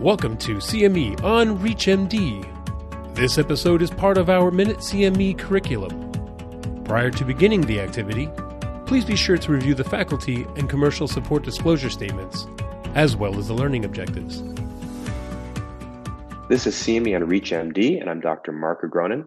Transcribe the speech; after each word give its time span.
Welcome 0.00 0.36
to 0.38 0.56
CME 0.56 1.24
on 1.24 1.58
ReachMD. 1.58 3.14
This 3.14 3.38
episode 3.38 3.80
is 3.80 3.90
part 3.90 4.18
of 4.18 4.28
our 4.28 4.50
Minute 4.50 4.76
CME 4.76 5.38
curriculum. 5.38 6.12
Prior 6.84 7.10
to 7.12 7.24
beginning 7.24 7.62
the 7.62 7.80
activity, 7.80 8.28
please 8.84 9.06
be 9.06 9.16
sure 9.16 9.38
to 9.38 9.52
review 9.52 9.74
the 9.74 9.84
faculty 9.84 10.46
and 10.56 10.68
commercial 10.68 11.08
support 11.08 11.44
disclosure 11.44 11.88
statements, 11.88 12.46
as 12.94 13.16
well 13.16 13.38
as 13.38 13.48
the 13.48 13.54
learning 13.54 13.86
objectives. 13.86 14.42
This 16.50 16.66
is 16.66 16.74
CME 16.74 17.16
on 17.16 17.26
ReachMD, 17.26 17.98
and 17.98 18.10
I'm 18.10 18.20
Dr. 18.20 18.52
Mark 18.52 18.82
Agronin. 18.82 19.24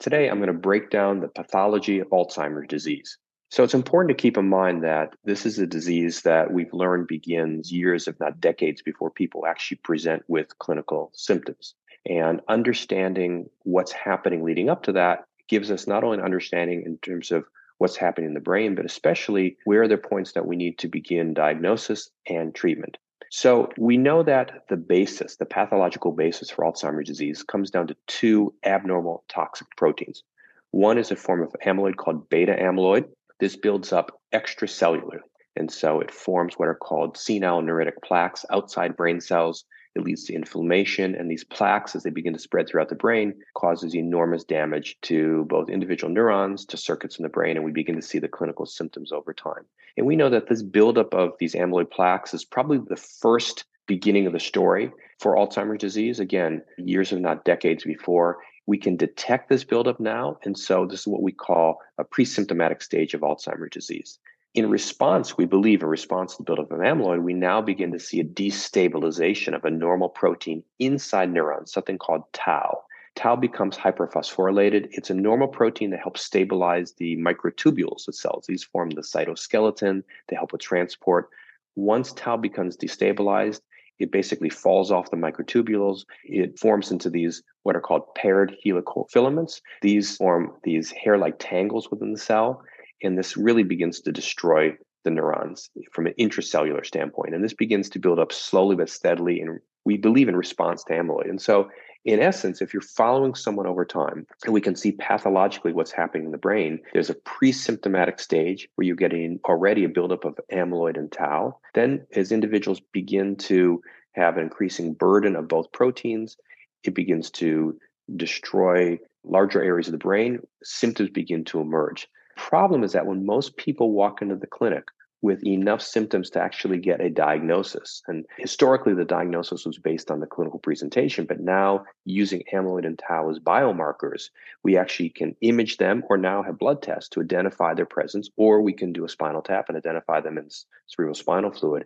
Today, 0.00 0.28
I'm 0.28 0.36
going 0.36 0.48
to 0.48 0.52
break 0.52 0.90
down 0.90 1.20
the 1.20 1.28
pathology 1.28 1.98
of 1.98 2.08
Alzheimer's 2.10 2.68
disease. 2.68 3.16
So 3.50 3.64
it's 3.64 3.74
important 3.74 4.16
to 4.16 4.22
keep 4.22 4.36
in 4.36 4.48
mind 4.48 4.84
that 4.84 5.14
this 5.24 5.44
is 5.44 5.58
a 5.58 5.66
disease 5.66 6.22
that 6.22 6.52
we've 6.52 6.72
learned 6.72 7.08
begins 7.08 7.72
years, 7.72 8.06
if 8.06 8.18
not 8.20 8.40
decades, 8.40 8.80
before 8.80 9.10
people 9.10 9.44
actually 9.44 9.78
present 9.78 10.22
with 10.28 10.56
clinical 10.60 11.10
symptoms. 11.14 11.74
And 12.08 12.40
understanding 12.46 13.50
what's 13.64 13.90
happening 13.90 14.44
leading 14.44 14.70
up 14.70 14.84
to 14.84 14.92
that 14.92 15.24
gives 15.48 15.72
us 15.72 15.88
not 15.88 16.04
only 16.04 16.18
an 16.18 16.24
understanding 16.24 16.84
in 16.86 16.98
terms 16.98 17.32
of 17.32 17.44
what's 17.78 17.96
happening 17.96 18.28
in 18.28 18.34
the 18.34 18.40
brain, 18.40 18.76
but 18.76 18.84
especially 18.84 19.56
where 19.64 19.82
are 19.82 19.88
the 19.88 19.98
points 19.98 20.32
that 20.32 20.46
we 20.46 20.54
need 20.54 20.78
to 20.78 20.88
begin 20.88 21.34
diagnosis 21.34 22.08
and 22.28 22.54
treatment. 22.54 22.98
So 23.30 23.68
we 23.76 23.96
know 23.96 24.22
that 24.22 24.64
the 24.68 24.76
basis, 24.76 25.36
the 25.36 25.44
pathological 25.44 26.12
basis 26.12 26.50
for 26.50 26.64
Alzheimer's 26.64 27.08
disease, 27.08 27.42
comes 27.42 27.70
down 27.70 27.88
to 27.88 27.96
two 28.06 28.54
abnormal 28.64 29.24
toxic 29.28 29.66
proteins. 29.76 30.22
One 30.70 30.98
is 30.98 31.10
a 31.10 31.16
form 31.16 31.42
of 31.42 31.54
amyloid 31.66 31.96
called 31.96 32.28
beta 32.28 32.52
amyloid, 32.52 33.08
this 33.40 33.56
builds 33.56 33.92
up 33.92 34.20
extracellularly. 34.32 35.20
And 35.56 35.70
so 35.70 36.00
it 36.00 36.12
forms 36.12 36.54
what 36.54 36.68
are 36.68 36.74
called 36.74 37.16
senile 37.16 37.62
neuritic 37.62 38.02
plaques 38.04 38.44
outside 38.50 38.96
brain 38.96 39.20
cells. 39.20 39.64
It 39.96 40.04
leads 40.04 40.22
to 40.24 40.34
inflammation, 40.34 41.16
and 41.16 41.28
these 41.28 41.42
plaques, 41.42 41.96
as 41.96 42.04
they 42.04 42.10
begin 42.10 42.32
to 42.32 42.38
spread 42.38 42.68
throughout 42.68 42.90
the 42.90 42.94
brain, 42.94 43.34
causes 43.54 43.96
enormous 43.96 44.44
damage 44.44 44.96
to 45.02 45.44
both 45.48 45.68
individual 45.68 46.12
neurons, 46.12 46.64
to 46.66 46.76
circuits 46.76 47.18
in 47.18 47.24
the 47.24 47.28
brain, 47.28 47.56
and 47.56 47.64
we 47.64 47.72
begin 47.72 47.96
to 47.96 48.02
see 48.02 48.20
the 48.20 48.28
clinical 48.28 48.66
symptoms 48.66 49.10
over 49.10 49.34
time. 49.34 49.64
And 49.96 50.06
we 50.06 50.14
know 50.14 50.30
that 50.30 50.48
this 50.48 50.62
buildup 50.62 51.12
of 51.12 51.32
these 51.40 51.54
amyloid 51.56 51.90
plaques 51.90 52.32
is 52.32 52.44
probably 52.44 52.78
the 52.78 52.96
first 52.96 53.64
beginning 53.88 54.28
of 54.28 54.32
the 54.32 54.38
story 54.38 54.92
for 55.18 55.34
Alzheimer's 55.34 55.80
disease. 55.80 56.20
Again, 56.20 56.62
years, 56.78 57.10
if 57.10 57.18
not 57.18 57.44
decades 57.44 57.82
before, 57.82 58.38
we 58.70 58.78
can 58.78 58.96
detect 58.96 59.48
this 59.48 59.64
buildup 59.64 59.98
now. 59.98 60.38
And 60.44 60.56
so 60.56 60.86
this 60.86 61.00
is 61.00 61.06
what 61.08 61.24
we 61.24 61.32
call 61.32 61.80
a 61.98 62.04
pre-symptomatic 62.04 62.82
stage 62.82 63.14
of 63.14 63.22
Alzheimer's 63.22 63.72
disease. 63.72 64.20
In 64.54 64.70
response, 64.70 65.36
we 65.36 65.44
believe 65.44 65.82
in 65.82 65.88
response 65.88 66.36
to 66.36 66.38
the 66.38 66.44
buildup 66.44 66.70
of 66.70 66.78
amyloid, 66.78 67.20
we 67.24 67.34
now 67.34 67.60
begin 67.60 67.90
to 67.90 67.98
see 67.98 68.20
a 68.20 68.24
destabilization 68.24 69.56
of 69.56 69.64
a 69.64 69.70
normal 69.72 70.08
protein 70.08 70.62
inside 70.78 71.32
neurons, 71.32 71.72
something 71.72 71.98
called 71.98 72.22
tau. 72.32 72.82
Tau 73.16 73.34
becomes 73.34 73.76
hyperphosphorylated. 73.76 74.86
It's 74.92 75.10
a 75.10 75.14
normal 75.14 75.48
protein 75.48 75.90
that 75.90 75.98
helps 75.98 76.24
stabilize 76.24 76.92
the 76.92 77.16
microtubules 77.16 78.06
of 78.06 78.14
cells. 78.14 78.44
These 78.46 78.62
form 78.62 78.90
the 78.90 79.00
cytoskeleton, 79.00 80.04
they 80.28 80.36
help 80.36 80.52
with 80.52 80.60
transport. 80.60 81.28
Once 81.74 82.12
tau 82.12 82.36
becomes 82.36 82.76
destabilized, 82.76 83.62
it 84.00 84.10
basically 84.10 84.48
falls 84.48 84.90
off 84.90 85.10
the 85.10 85.16
microtubules. 85.16 86.04
It 86.24 86.58
forms 86.58 86.90
into 86.90 87.10
these 87.10 87.42
what 87.62 87.76
are 87.76 87.80
called 87.80 88.14
paired 88.16 88.56
helical 88.64 89.06
filaments. 89.12 89.60
These 89.82 90.16
form 90.16 90.52
these 90.64 90.90
hair-like 90.90 91.36
tangles 91.38 91.90
within 91.90 92.12
the 92.12 92.18
cell, 92.18 92.62
and 93.02 93.16
this 93.16 93.36
really 93.36 93.62
begins 93.62 94.00
to 94.00 94.12
destroy 94.12 94.76
the 95.04 95.10
neurons 95.10 95.70
from 95.92 96.06
an 96.06 96.14
intracellular 96.18 96.84
standpoint. 96.84 97.34
And 97.34 97.44
this 97.44 97.54
begins 97.54 97.88
to 97.90 97.98
build 97.98 98.18
up 98.18 98.32
slowly 98.32 98.76
but 98.76 98.90
steadily, 98.90 99.40
and 99.40 99.60
we 99.84 99.96
believe 99.96 100.28
in 100.28 100.36
response 100.36 100.84
to 100.84 100.92
amyloid. 100.92 101.28
And 101.28 101.40
so 101.40 101.70
in 102.04 102.20
essence, 102.20 102.62
if 102.62 102.72
you're 102.72 102.80
following 102.80 103.34
someone 103.34 103.66
over 103.66 103.84
time 103.84 104.26
and 104.44 104.54
we 104.54 104.60
can 104.60 104.74
see 104.74 104.92
pathologically 104.92 105.72
what's 105.72 105.92
happening 105.92 106.26
in 106.26 106.32
the 106.32 106.38
brain, 106.38 106.80
there's 106.92 107.10
a 107.10 107.14
pre-symptomatic 107.14 108.18
stage 108.20 108.68
where 108.74 108.86
you're 108.86 108.96
getting 108.96 109.38
already 109.44 109.84
a 109.84 109.88
buildup 109.88 110.24
of 110.24 110.38
amyloid 110.52 110.96
and 110.96 111.12
tau. 111.12 111.58
Then, 111.74 112.06
as 112.14 112.32
individuals 112.32 112.80
begin 112.92 113.36
to 113.36 113.82
have 114.12 114.36
an 114.36 114.44
increasing 114.44 114.94
burden 114.94 115.36
of 115.36 115.48
both 115.48 115.70
proteins, 115.72 116.36
it 116.84 116.94
begins 116.94 117.30
to 117.30 117.78
destroy 118.16 118.98
larger 119.24 119.62
areas 119.62 119.86
of 119.86 119.92
the 119.92 119.98
brain. 119.98 120.40
Symptoms 120.62 121.10
begin 121.10 121.44
to 121.44 121.60
emerge. 121.60 122.08
Problem 122.36 122.82
is 122.82 122.92
that 122.92 123.06
when 123.06 123.26
most 123.26 123.56
people 123.58 123.92
walk 123.92 124.22
into 124.22 124.36
the 124.36 124.46
clinic 124.46 124.84
with 125.22 125.44
enough 125.46 125.82
symptoms 125.82 126.30
to 126.30 126.40
actually 126.40 126.78
get 126.78 127.00
a 127.00 127.10
diagnosis. 127.10 128.02
And 128.08 128.24
historically, 128.38 128.94
the 128.94 129.04
diagnosis 129.04 129.66
was 129.66 129.78
based 129.78 130.10
on 130.10 130.20
the 130.20 130.26
clinical 130.26 130.58
presentation, 130.58 131.26
but 131.26 131.40
now 131.40 131.84
using 132.04 132.42
amyloid 132.52 132.86
and 132.86 132.98
tau 132.98 133.28
as 133.28 133.38
biomarkers, 133.38 134.30
we 134.64 134.76
actually 134.76 135.10
can 135.10 135.36
image 135.42 135.76
them 135.76 136.02
or 136.08 136.16
now 136.16 136.42
have 136.42 136.58
blood 136.58 136.82
tests 136.82 137.10
to 137.10 137.20
identify 137.20 137.74
their 137.74 137.86
presence, 137.86 138.30
or 138.36 138.62
we 138.62 138.72
can 138.72 138.92
do 138.92 139.04
a 139.04 139.08
spinal 139.08 139.42
tap 139.42 139.66
and 139.68 139.76
identify 139.76 140.20
them 140.20 140.38
in 140.38 140.48
cerebral 140.86 141.14
spinal 141.14 141.50
fluid. 141.50 141.84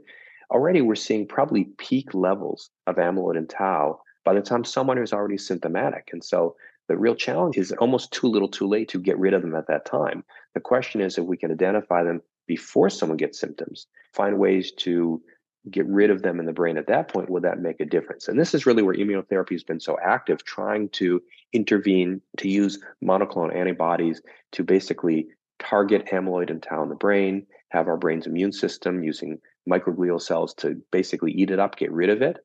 Already, 0.51 0.81
we're 0.83 0.95
seeing 0.95 1.27
probably 1.27 1.65
peak 1.79 2.15
levels 2.15 2.71
of 2.87 2.97
amyloid 2.97 3.37
and 3.37 3.49
tau 3.49 4.01
by 4.25 4.35
the 4.35 4.43
time 4.43 4.65
someone 4.65 4.99
is 4.99 5.13
already 5.13 5.39
symptomatic. 5.39 6.11
And 6.13 6.23
so 6.23 6.55
the 6.89 6.97
real 6.97 7.15
challenge 7.15 7.57
is 7.57 7.73
almost 7.73 8.13
too 8.13 8.29
little 8.29 8.49
too 8.49 8.69
late 8.69 8.89
to 8.91 9.01
get 9.01 9.19
rid 9.19 9.35
of 9.35 9.43
them 9.43 9.55
at 9.55 9.67
that 9.69 9.87
time. 9.87 10.23
The 10.55 10.61
question 10.61 11.01
is 11.01 11.17
if 11.17 11.25
we 11.25 11.37
can 11.37 11.51
identify 11.51 12.05
them 12.05 12.23
before 12.47 12.91
someone 12.91 13.17
gets 13.17 13.41
symptoms, 13.41 13.87
find 14.13 14.39
ways 14.39 14.73
to 14.73 15.23
get 15.71 15.87
rid 15.87 16.11
of 16.11 16.23
them 16.23 16.39
in 16.39 16.47
the 16.47 16.53
brain 16.53 16.77
at 16.77 16.87
that 16.87 17.09
point, 17.09 17.31
will 17.31 17.41
that 17.41 17.61
make 17.61 17.81
a 17.81 17.87
difference? 17.87 18.29
And 18.29 18.39
this 18.39 18.55
is 18.55 18.67
really 18.67 18.83
where 18.83 18.95
immunotherapy 18.95 19.53
has 19.53 19.65
been 19.65 19.81
so 19.81 19.97
active, 20.05 20.45
trying 20.45 20.91
to 20.91 21.23
intervene, 21.53 22.21
to 22.39 22.49
use 22.49 22.79
monoclonal 23.03 23.55
antibodies 23.55 24.21
to 24.53 24.63
basically 24.63 25.29
target 25.59 26.07
amyloid 26.13 26.51
and 26.51 26.63
tau 26.63 26.83
in 26.83 26.91
the 26.91 26.95
brain, 26.95 27.47
have 27.71 27.89
our 27.89 27.97
brain's 27.97 28.27
immune 28.27 28.53
system 28.53 29.03
using 29.03 29.39
microglial 29.69 30.21
cells 30.21 30.53
to 30.55 30.81
basically 30.91 31.33
eat 31.33 31.51
it 31.51 31.59
up, 31.59 31.77
get 31.77 31.91
rid 31.91 32.11
of 32.11 32.21
it. 32.21 32.39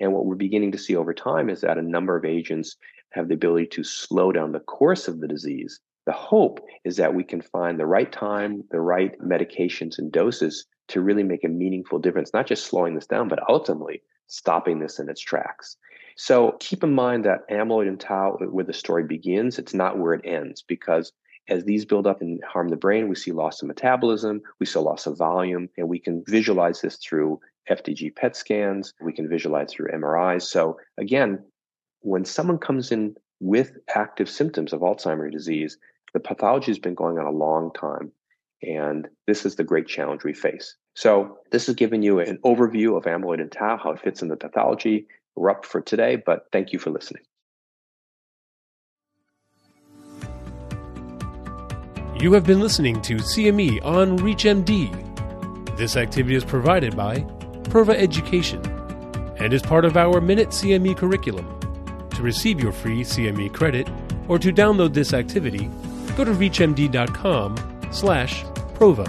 And 0.00 0.12
what 0.12 0.26
we're 0.26 0.34
beginning 0.34 0.72
to 0.72 0.78
see 0.78 0.96
over 0.96 1.14
time 1.14 1.48
is 1.48 1.60
that 1.60 1.78
a 1.78 1.82
number 1.82 2.16
of 2.16 2.24
agents 2.24 2.76
have 3.10 3.28
the 3.28 3.34
ability 3.34 3.66
to 3.66 3.84
slow 3.84 4.32
down 4.32 4.50
the 4.50 4.60
course 4.60 5.06
of 5.06 5.20
the 5.20 5.28
disease 5.28 5.78
the 6.06 6.12
hope 6.12 6.60
is 6.84 6.96
that 6.96 7.14
we 7.14 7.24
can 7.24 7.40
find 7.40 7.78
the 7.78 7.86
right 7.86 8.10
time, 8.10 8.64
the 8.70 8.80
right 8.80 9.18
medications 9.20 9.98
and 9.98 10.12
doses 10.12 10.66
to 10.88 11.00
really 11.00 11.22
make 11.22 11.44
a 11.44 11.48
meaningful 11.48 11.98
difference, 11.98 12.32
not 12.34 12.46
just 12.46 12.66
slowing 12.66 12.94
this 12.94 13.06
down, 13.06 13.28
but 13.28 13.38
ultimately 13.48 14.02
stopping 14.26 14.78
this 14.78 14.98
in 14.98 15.08
its 15.08 15.20
tracks. 15.20 15.76
So 16.16 16.56
keep 16.60 16.84
in 16.84 16.94
mind 16.94 17.24
that 17.24 17.48
amyloid 17.50 17.88
and 17.88 17.98
tau, 17.98 18.36
where 18.50 18.64
the 18.64 18.72
story 18.72 19.04
begins, 19.04 19.58
it's 19.58 19.74
not 19.74 19.98
where 19.98 20.14
it 20.14 20.24
ends 20.24 20.62
because 20.62 21.12
as 21.48 21.64
these 21.64 21.84
build 21.84 22.06
up 22.06 22.20
and 22.20 22.42
harm 22.44 22.68
the 22.68 22.76
brain, 22.76 23.08
we 23.08 23.14
see 23.14 23.32
loss 23.32 23.60
of 23.60 23.68
metabolism, 23.68 24.40
we 24.60 24.66
see 24.66 24.78
loss 24.78 25.06
of 25.06 25.18
volume, 25.18 25.68
and 25.76 25.88
we 25.88 25.98
can 25.98 26.22
visualize 26.26 26.80
this 26.80 26.96
through 26.96 27.40
FDG 27.70 28.14
PET 28.16 28.36
scans, 28.36 28.94
we 29.00 29.12
can 29.12 29.28
visualize 29.28 29.72
through 29.72 29.90
MRIs. 29.90 30.42
So 30.42 30.78
again, 30.98 31.42
when 32.00 32.24
someone 32.24 32.58
comes 32.58 32.92
in 32.92 33.16
with 33.40 33.72
active 33.94 34.28
symptoms 34.28 34.72
of 34.72 34.80
Alzheimer's 34.80 35.32
disease, 35.32 35.78
the 36.14 36.20
pathology 36.20 36.66
has 36.66 36.78
been 36.78 36.94
going 36.94 37.18
on 37.18 37.26
a 37.26 37.30
long 37.30 37.72
time. 37.72 38.12
And 38.62 39.08
this 39.26 39.44
is 39.44 39.56
the 39.56 39.64
great 39.64 39.86
challenge 39.86 40.24
we 40.24 40.32
face. 40.32 40.76
So, 40.94 41.38
this 41.50 41.66
has 41.66 41.74
given 41.74 42.02
you 42.02 42.20
an 42.20 42.38
overview 42.44 42.96
of 42.96 43.04
amyloid 43.04 43.40
and 43.40 43.52
tau, 43.52 43.76
how 43.76 43.90
it 43.90 44.00
fits 44.00 44.22
in 44.22 44.28
the 44.28 44.36
pathology. 44.36 45.06
We're 45.34 45.50
up 45.50 45.66
for 45.66 45.82
today, 45.82 46.16
but 46.16 46.46
thank 46.52 46.72
you 46.72 46.78
for 46.78 46.90
listening. 46.90 47.24
You 52.20 52.32
have 52.32 52.46
been 52.46 52.60
listening 52.60 53.02
to 53.02 53.16
CME 53.16 53.84
on 53.84 54.18
ReachMD. 54.18 55.76
This 55.76 55.96
activity 55.96 56.36
is 56.36 56.44
provided 56.44 56.96
by 56.96 57.18
Prova 57.64 57.94
Education 57.94 58.64
and 59.36 59.52
is 59.52 59.60
part 59.60 59.84
of 59.84 59.96
our 59.96 60.20
Minute 60.20 60.50
CME 60.50 60.96
curriculum. 60.96 61.50
To 62.10 62.22
receive 62.22 62.60
your 62.60 62.70
free 62.70 63.02
CME 63.02 63.52
credit 63.52 63.90
or 64.28 64.38
to 64.38 64.52
download 64.52 64.94
this 64.94 65.12
activity, 65.12 65.68
go 66.16 66.24
to 66.24 66.32
reachmd.com 66.32 67.56
slash 67.90 68.44
prova. 68.74 69.06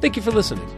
Thank 0.00 0.16
you 0.16 0.22
for 0.22 0.30
listening. 0.30 0.68